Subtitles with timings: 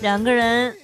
[0.00, 0.76] 两个人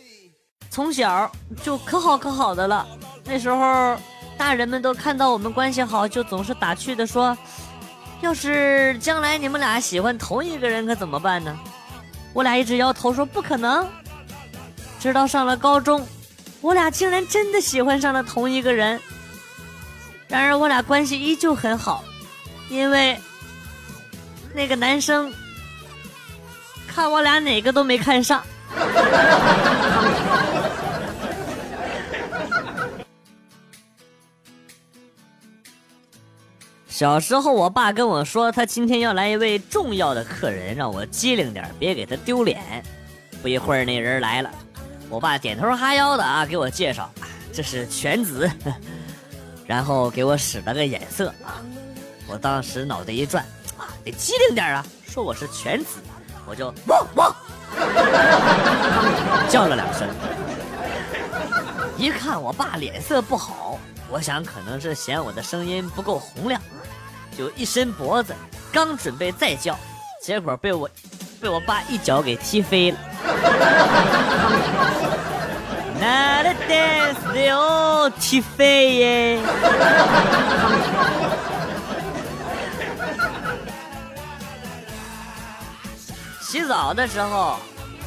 [0.71, 1.31] 从小
[1.63, 2.87] 就可好可好的了。
[3.25, 3.97] 那时候
[4.37, 7.37] 大人们都看到我们关系好，就总是打趣的说
[8.21, 11.59] ：“要是将来你们俩喜欢同一个人，可怎么办呢？”
[12.33, 13.89] 我俩一直摇头说不可能。
[15.01, 16.07] 直到上了高中，
[16.61, 19.01] 我俩竟然真的喜欢上了同一个人。
[20.29, 22.05] 然而我俩关系依旧很好，
[22.69, 23.19] 因为。
[24.55, 25.31] 那个男生
[26.89, 28.43] 看我俩哪个都没看上。
[36.89, 42.83] 小时候，我爸跟我说，他今天要来一位重要的客人，让我机灵点，别给他丢脸。
[43.43, 44.51] 不一会儿，那人来了，
[45.11, 47.11] 我爸点头哈腰的啊，给我介绍，
[47.53, 48.51] 这是犬子，
[49.67, 51.61] 然后给我使了个眼色啊，
[52.27, 53.45] 我当时脑袋一转。
[53.77, 54.83] 啊得机灵点啊！
[55.07, 55.99] 说我是犬子，
[56.47, 57.31] 我就汪汪
[59.49, 60.09] 叫了两声。
[61.97, 63.79] 一看我爸脸色不好，
[64.11, 66.61] 我想可能是嫌我的声音不够洪亮，
[67.37, 68.35] 就一伸脖子，
[68.73, 69.79] 刚准备再叫，
[70.23, 70.91] 结果被我
[71.41, 72.99] 被我爸一脚给踢飞了。
[75.99, 79.39] 那的 dance 的哦，踢飞耶！
[86.43, 87.59] 洗澡的时候，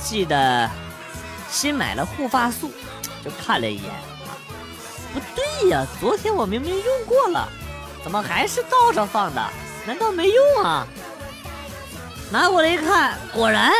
[0.02, 0.70] 记得
[1.50, 2.72] 新买了护发素，
[3.24, 3.92] 就看了一眼，
[5.14, 7.48] 不对呀，昨天我明明用过了，
[8.04, 9.42] 怎么还是倒着放的？
[9.86, 10.88] 难道没用啊？
[12.32, 13.72] 拿过来一看，果然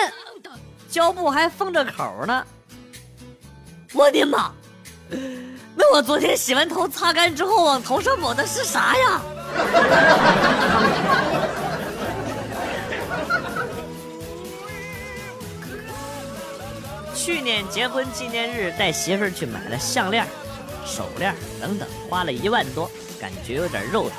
[0.90, 2.46] 胶布还封着口呢。
[3.94, 4.52] 我的妈！
[5.76, 9.22] 那我昨天洗完头擦干之后往头上抹的是啥呀？
[17.22, 20.26] 去年结婚纪念日带媳妇儿去买了项链、
[20.86, 24.14] 手链等等，花了一万多，感觉有点肉疼。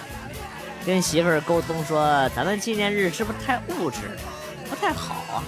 [0.84, 4.00] 跟媳妇儿沟通说，咱们纪念日是不是太物质，
[4.68, 5.40] 不太好啊？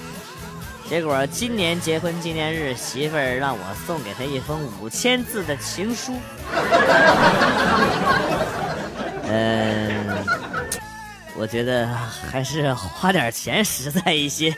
[0.89, 6.15] 结果今年结婚纪念日，媳妇儿让我送给她一封五千字的情书。
[9.29, 10.25] 嗯，
[11.37, 11.87] 我觉得
[12.31, 14.51] 还是花点钱实在一些。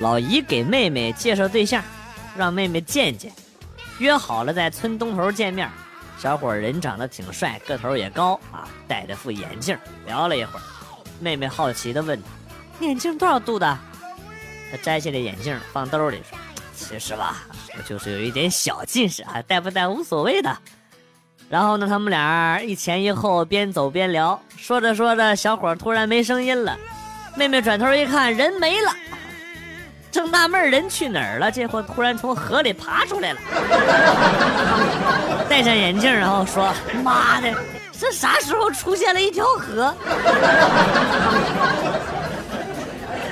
[0.00, 1.84] 老姨给妹妹介绍对象，
[2.34, 3.30] 让妹妹见见，
[3.98, 5.68] 约好了在村东头见面。
[6.18, 9.76] 小伙人长得挺帅，个头也高啊，戴着副眼镜。
[10.06, 10.62] 聊了一会儿，
[11.20, 12.28] 妹妹好奇的问他
[12.84, 13.78] ：“眼镜多少度的？”
[14.72, 16.22] 他摘下了眼镜放兜里
[16.74, 17.44] ：“其实吧，
[17.76, 20.56] 我就是有一点小近视啊，戴不戴无所谓的。”
[21.50, 24.40] 然后呢，他们俩一前一后，边走边聊。
[24.56, 26.78] 说着说着，小伙突然没声音了，
[27.36, 28.94] 妹妹转头一看，人没了。
[30.10, 33.38] 正纳闷人去哪儿了，这货突然从河里爬出来了，
[35.48, 37.54] 戴上眼镜，然后说：“妈的，
[37.92, 39.94] 这啥时候出现了一条河？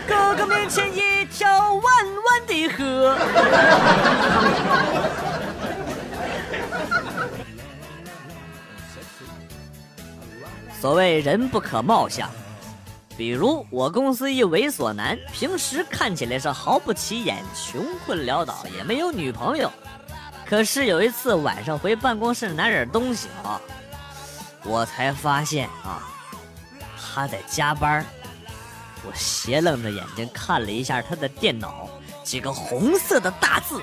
[0.06, 3.16] 哥哥面前一条弯弯的河。”
[10.80, 12.30] 所谓人不可貌相。
[13.18, 19.68] 比如我公司一猥琐男，平时看起来是毫不起眼，穷困潦倒，也没有女朋友。
[20.46, 23.60] 可是有一次晚上回办公室拿点东西啊，
[24.64, 26.08] 我才发现啊，
[26.96, 28.06] 他在加班。
[29.04, 31.88] 我斜愣着眼睛看了一下他的电脑，
[32.22, 33.82] 几个红色的大字。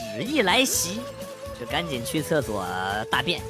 [0.13, 0.99] 屎意来袭，
[1.59, 2.65] 就赶紧去厕所
[3.09, 3.41] 大便。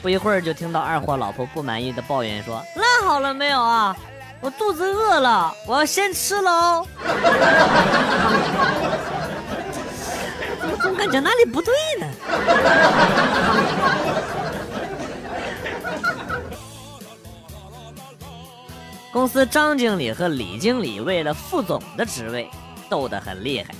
[0.00, 3.96] 不一会儿就听到二货老婆不满意的抱怨说：“拉好了没有啊？
[4.40, 6.86] 我肚子饿了，我要先吃了哦。”
[10.68, 12.06] 我总感觉哪里不对呢？
[19.12, 22.48] 公司张经理和李经理为了副总的职位
[22.90, 23.74] 斗得很厉害。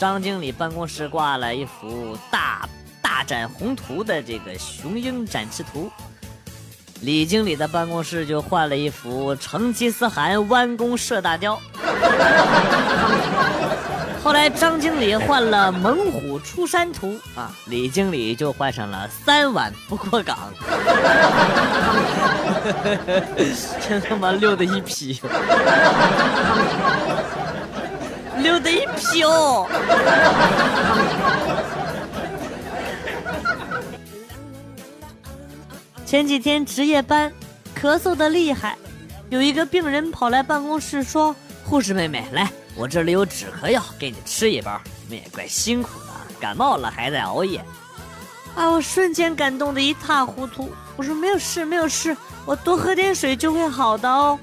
[0.00, 2.66] 张经理办公室挂了一幅大
[3.02, 5.90] 大展宏图的这个雄鹰展翅图，
[7.02, 11.60] 李经理的办公室就换了一幅成吉思汗弯弓射大雕。
[14.24, 20.50] 后来张经理换了猛虎出山图啊，李经理就换上了三碗不过岗。
[23.86, 25.20] 真他妈溜的一批，
[28.42, 29.66] 溜的一批哦！
[36.04, 37.32] 前几天值夜班，
[37.80, 38.76] 咳嗽的厉害，
[39.28, 41.34] 有一个病人跑来办公室说
[41.64, 44.80] ：“护士妹妹，来。”我这里有止咳药，给你吃一包。
[45.06, 46.06] 你们也怪辛苦的，
[46.40, 47.62] 感冒了还在熬夜。
[48.54, 48.68] 啊！
[48.70, 50.72] 我瞬间感动的一塌糊涂。
[50.96, 54.38] 我说没有事，没有事，我多喝点水就会好的哦。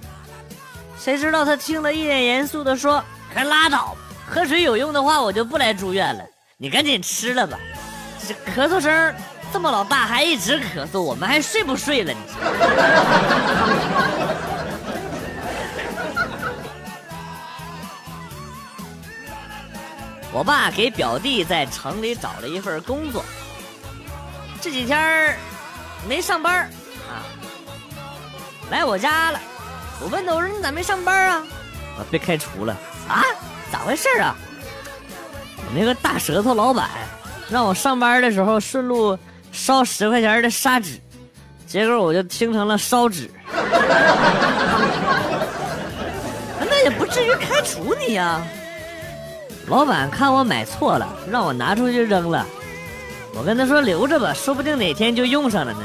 [0.97, 3.03] 谁知道他听了一脸严肃的说
[3.38, 3.98] ：“还拉倒吧，
[4.28, 6.24] 喝水有用的话我就不来住院了。
[6.57, 7.60] 你赶紧吃了吧。
[8.28, 9.13] 这咳嗽声
[9.54, 12.12] 这么老大还一直咳嗽，我们还睡不睡了？
[12.12, 12.19] 你。
[20.34, 23.24] ”我爸给表弟在城里找了一份工作，
[24.60, 25.38] 这几天
[26.10, 26.68] 没上班
[27.07, 27.22] 啊，
[28.72, 29.39] 来我家了。
[30.01, 31.45] 我问他，我说你咋没上班啊？
[32.00, 32.75] 啊被开除了
[33.09, 33.24] 啊？
[33.71, 34.36] 咋回事啊？
[35.57, 36.88] 我那个大舌头老板
[37.50, 39.19] 让我上班的时候顺路
[39.51, 40.98] 烧十块钱的砂纸，
[41.65, 43.30] 结果我就听成了烧纸。
[46.59, 48.42] 那也不至于开除你呀。
[49.68, 52.45] 老板看我买错了，让我拿出去扔了。
[53.33, 55.80] 我跟他说留着吧，说不定哪天就用上了呢。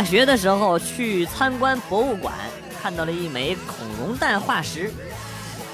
[0.00, 2.32] 大学的时候去参观博物馆，
[2.82, 4.90] 看到了一枚恐龙蛋化石。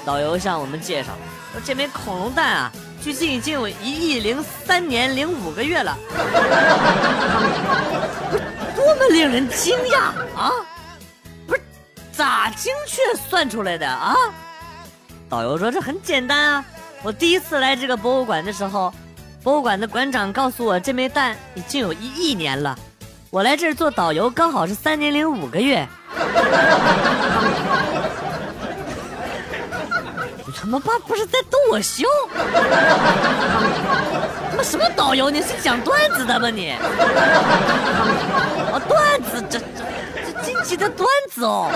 [0.05, 1.13] 导游向我们介绍
[1.53, 2.71] 说，这枚恐龙蛋啊，
[3.01, 5.97] 距今已经有一亿零三年零五个月了。
[8.75, 9.97] 多么令人惊讶
[10.37, 10.51] 啊！
[11.47, 11.61] 不是，
[12.11, 14.13] 咋精确算出来的啊？
[15.29, 16.65] 导游说这很简单啊。
[17.01, 18.93] 我第一次来这个博物馆的时候，
[19.41, 22.77] 博物馆的馆长告诉我这枚蛋已经有一亿年了。
[23.29, 25.85] 我来这儿做导游刚好是三年零五个月。
[30.45, 32.05] 你他妈爸不是在逗我笑？
[34.49, 35.29] 他妈什么导游？
[35.29, 36.69] 你是讲段子的吗你？
[38.71, 39.65] 啊，段子，这这
[40.25, 41.69] 这惊奇的段子哦！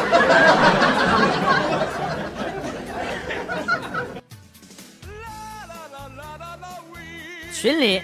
[7.53, 8.01] 群里，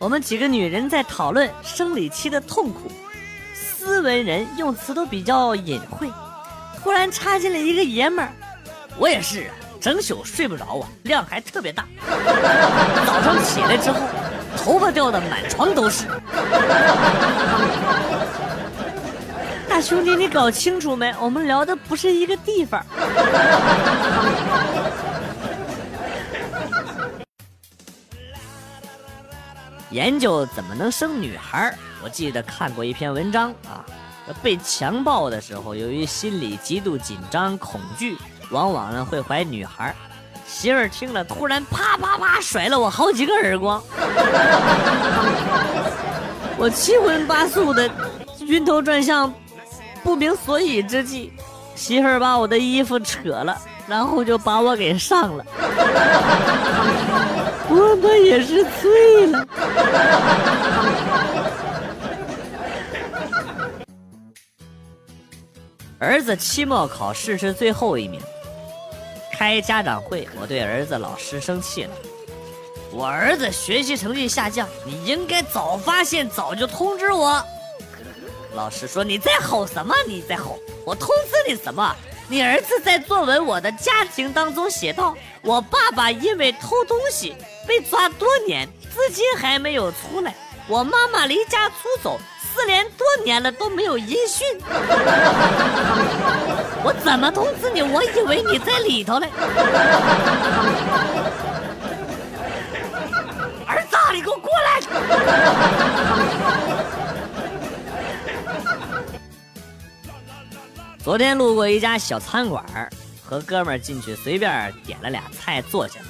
[0.00, 2.90] 我们几个女人在讨论生理期的痛苦，
[3.52, 6.10] 斯文人用词都比较隐晦。
[6.82, 8.32] 突然插进来一个爷们儿，
[8.96, 9.52] 我也是啊。
[9.78, 11.84] 整宿睡不着啊，量还特别大。
[13.06, 13.98] 早上起来之后，
[14.56, 16.06] 头发掉的满床都是。
[19.68, 21.14] 大兄弟，你搞清楚没？
[21.20, 22.82] 我们聊的不是一个地方。
[29.90, 31.74] 研究怎么能生女孩？
[32.02, 33.84] 我记得看过一篇文章啊，
[34.42, 38.16] 被强暴的时候，由于心里极度紧张恐惧。
[38.50, 39.94] 往往呢会怀女孩，
[40.44, 43.80] 媳妇儿听了突然啪啪啪甩了我好几个耳光，
[46.56, 47.88] 我七荤八素的，
[48.40, 49.32] 晕头转向，
[50.02, 51.32] 不明所以之际，
[51.76, 53.56] 媳妇儿把我的衣服扯了，
[53.86, 55.44] 然后就把我给上了，
[57.70, 59.46] 我们也是醉了。
[65.98, 68.20] 儿子期末考试是最后一名。
[69.32, 71.90] 开家长会，我对儿子老师生气了。
[72.92, 77.42] 我儿子学习成绩下降，你应该早发现，早就通知我。
[78.54, 79.94] 老师说：“你在吼什么？
[80.08, 80.58] 你在吼？
[80.84, 81.94] 我通知你什么？
[82.30, 87.34] 你儿子在作文《我的家庭》当中写道：我爸爸因为偷东西
[87.66, 90.32] 被抓多年，至今还没有出来。
[90.68, 92.20] 我妈妈离家出走。”
[92.52, 94.44] 失联多年了都没有音讯，
[96.82, 97.80] 我怎么通知你？
[97.80, 99.28] 我以为你在里头嘞。
[103.68, 104.80] 儿子，你给我过来！
[111.10, 112.64] 昨天路过一家小餐馆，
[113.20, 116.06] 和哥们儿进去随便点了俩菜，坐下了。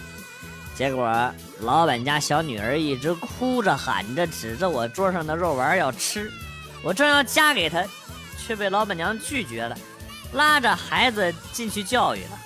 [0.74, 6.30] 结果老板家小女儿一直哭着喊着，指着我桌上的肉丸要吃。
[6.82, 7.82] 我正要夹给她，
[8.36, 9.74] 却被老板娘拒绝了，
[10.34, 12.38] 拉着孩子进去教育了。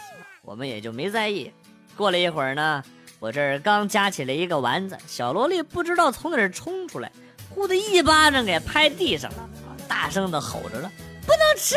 [0.42, 1.52] 我们也就没在意。
[1.96, 2.80] 过了一会儿呢，
[3.18, 7.10] 我这儿刚夹起来一个丸子，小萝莉不知道从哪儿冲出来，
[7.50, 9.48] 呼的一巴掌给拍地上了，
[9.88, 10.88] 大声的吼着了
[11.26, 11.74] ：“不能吃！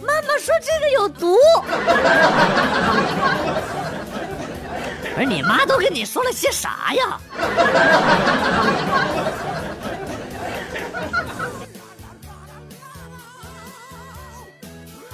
[0.00, 1.36] 妈妈说这个有毒。”
[5.14, 7.20] 不是你妈都跟你说了些啥呀？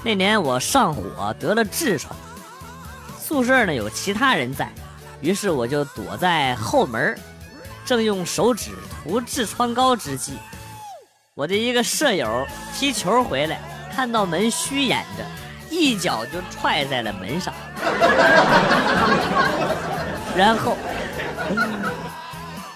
[0.04, 2.14] 那年我上火得了痔疮，
[3.20, 4.70] 宿舍呢有其他人在，
[5.20, 7.18] 于是我就躲在后门，
[7.84, 8.70] 正用手指
[9.02, 10.34] 涂痔疮膏之际，
[11.34, 13.60] 我的一个舍友踢球回来，
[13.96, 15.24] 看到门虚掩着，
[15.70, 17.54] 一脚就踹在了门上，
[20.36, 20.76] 然后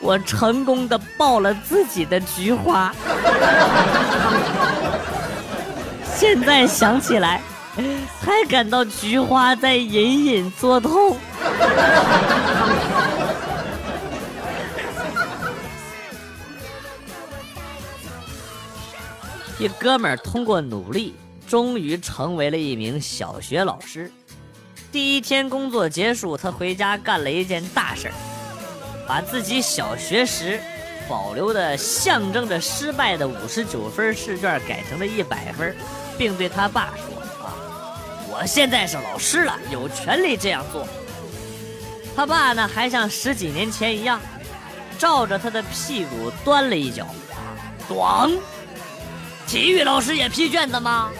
[0.00, 2.90] 我成功的爆了自己的菊花。
[6.16, 7.42] 现在想起来，
[8.22, 11.18] 还感到菊花在隐隐作痛。
[19.60, 21.14] 一哥们儿通过努力，
[21.46, 24.10] 终于成为了一名小学老师。
[24.90, 28.14] 第一天工作结束，他回家干了一件大事儿，
[29.06, 30.58] 把自己小学时。
[31.06, 35.76] 保留的象征着失败的五十九分试卷改成了一百分，
[36.16, 37.52] 并对他爸说：“啊，
[38.30, 40.86] 我现在是老师了，有权利这样做。”
[42.16, 44.20] 他爸呢，还像十几年前一样，
[44.98, 47.06] 照着他的屁股端了一脚，
[47.88, 48.38] 咣！
[49.50, 51.10] 体育老师也批卷子吗？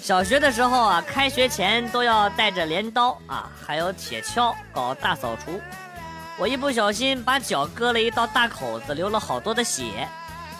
[0.00, 5.60] 小学的时候啊，开学前都要带着镰刀啊，还有铁锹搞大扫除。
[6.38, 10.08] 我一不小心把脚割了一道大口子，流了好多的血。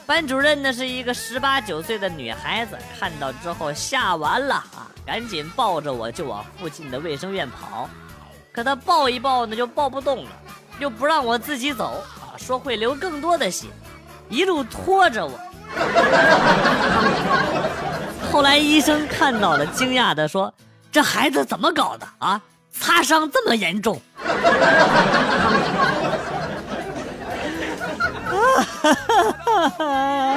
[0.04, 7.88] 班主任呢是一个十八九岁的女孩子，看到之后吓完了啊，赶紧抱着我就往附近的卫生院跑。
[8.56, 10.30] 可他抱一抱呢就抱不动了，
[10.78, 13.66] 又不让我自己走啊，说会流更多的血，
[14.30, 15.38] 一路拖着我。
[18.32, 20.50] 后来医生看到了，惊讶的说
[20.90, 22.40] ：“这孩子怎么搞的啊？
[22.72, 24.00] 擦伤这么严重？”
[28.56, 30.36] 哈哈哈哈哈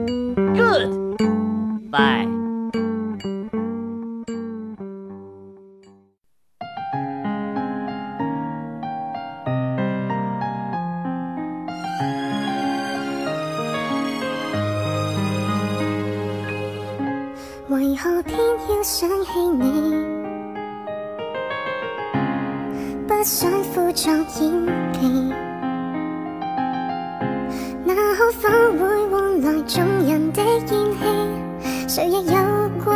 [31.93, 32.07] 谁？
[32.07, 32.93] 亦有过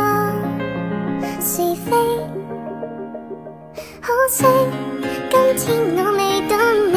[1.38, 1.90] 是非，
[4.00, 4.46] 可惜
[5.28, 5.66] 今天
[5.98, 6.56] 我未懂
[6.94, 6.96] 你，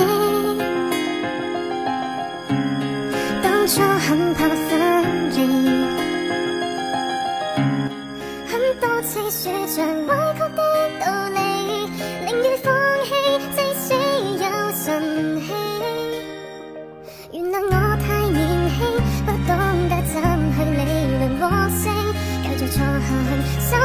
[3.44, 4.72] 当初很怕分
[5.32, 5.38] 离。
[9.02, 10.29] 似说着委屈
[23.60, 23.79] 下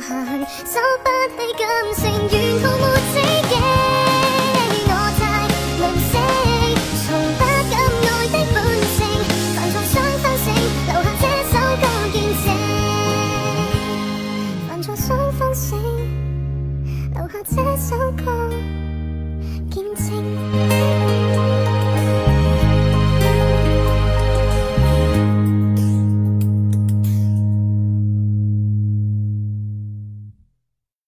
[0.00, 3.99] 下去，收不起感情，沿途無止境。